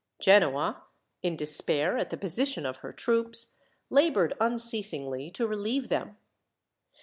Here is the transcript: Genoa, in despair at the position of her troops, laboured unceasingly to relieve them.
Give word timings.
Genoa, 0.17 0.81
in 1.21 1.35
despair 1.35 1.95
at 1.95 2.09
the 2.09 2.17
position 2.17 2.65
of 2.65 2.77
her 2.77 2.91
troops, 2.91 3.53
laboured 3.91 4.33
unceasingly 4.39 5.29
to 5.29 5.45
relieve 5.45 5.89
them. 5.89 6.17